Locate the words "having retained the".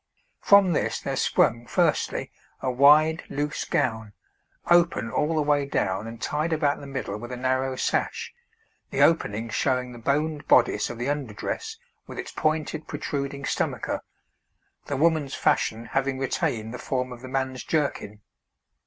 15.85-16.79